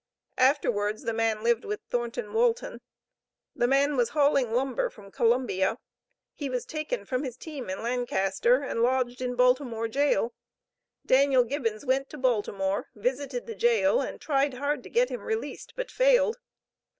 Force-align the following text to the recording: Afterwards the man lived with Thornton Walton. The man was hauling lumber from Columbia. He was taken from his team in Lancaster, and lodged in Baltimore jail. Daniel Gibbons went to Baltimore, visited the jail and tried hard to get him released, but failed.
Afterwards 0.39 1.03
the 1.03 1.13
man 1.13 1.43
lived 1.43 1.63
with 1.63 1.79
Thornton 1.87 2.33
Walton. 2.33 2.81
The 3.55 3.67
man 3.67 3.95
was 3.95 4.09
hauling 4.09 4.51
lumber 4.51 4.89
from 4.89 5.11
Columbia. 5.11 5.77
He 6.33 6.49
was 6.49 6.65
taken 6.65 7.05
from 7.05 7.21
his 7.23 7.37
team 7.37 7.69
in 7.69 7.83
Lancaster, 7.83 8.63
and 8.63 8.81
lodged 8.81 9.21
in 9.21 9.35
Baltimore 9.35 9.87
jail. 9.87 10.33
Daniel 11.05 11.43
Gibbons 11.43 11.85
went 11.85 12.09
to 12.09 12.17
Baltimore, 12.17 12.87
visited 12.95 13.45
the 13.45 13.53
jail 13.53 14.01
and 14.01 14.19
tried 14.19 14.55
hard 14.55 14.81
to 14.81 14.89
get 14.89 15.09
him 15.09 15.21
released, 15.21 15.73
but 15.75 15.91
failed. 15.91 16.39